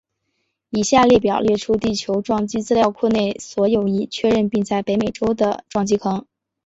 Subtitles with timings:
[0.71, 6.25] 以下列表列出地球撞击资料库内所有已确认并在北美洲的撞击坑。